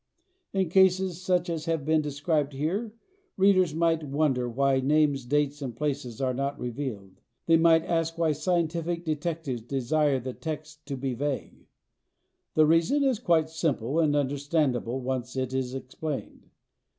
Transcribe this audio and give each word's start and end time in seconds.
In 0.51 0.67
cases 0.69 1.21
such 1.21 1.47
as 1.47 1.65
have 1.65 1.85
been 1.85 2.01
described 2.01 2.53
here 2.53 2.91
readers 3.37 3.75
might 3.75 4.03
wonder 4.03 4.49
why 4.49 4.79
names, 4.79 5.25
dates 5.27 5.61
and 5.61 5.75
places 5.75 6.19
are 6.19 6.33
not 6.33 6.57
revealed. 6.57 7.21
They 7.45 7.55
might 7.57 7.85
ask 7.85 8.17
why 8.17 8.31
scientific 8.31 9.05
detectives 9.05 9.61
desire 9.61 10.19
the 10.19 10.33
text 10.33 10.87
to 10.87 10.97
be 10.97 11.13
vague. 11.13 11.67
The 12.55 12.65
reason 12.65 13.03
is 13.03 13.19
quite 13.19 13.51
simple 13.51 13.99
and 13.99 14.15
understandable 14.15 15.01
once 15.01 15.35
it 15.35 15.53
is 15.53 15.75
explained. 15.75 16.49